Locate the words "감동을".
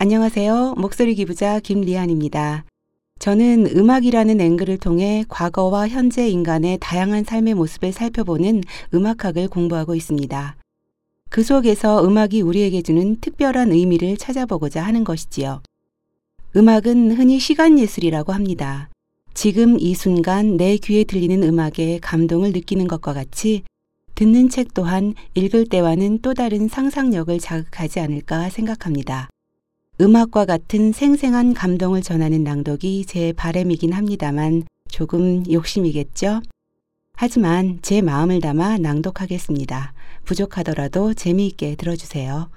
22.00-22.52, 31.54-32.02